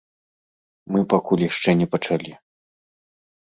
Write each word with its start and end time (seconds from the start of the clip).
Мы 0.95 1.01
пакуль 1.11 1.43
яшчэ 1.49 1.69
не 1.83 1.87
пачалі. 1.93 2.33